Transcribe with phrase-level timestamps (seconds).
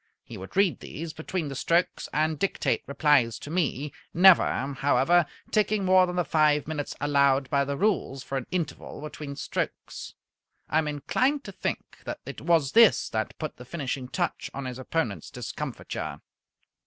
[0.23, 5.85] He would read these between the strokes and dictate replies to me, never, however, taking
[5.85, 10.15] more than the five minutes allowed by the rules for an interval between strokes.
[10.67, 14.65] I am inclined to think that it was this that put the finishing touch on
[14.65, 16.19] his opponents' discomfiture.